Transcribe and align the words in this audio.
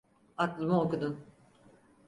Aklımı 0.37 0.81
okudun. 0.81 1.19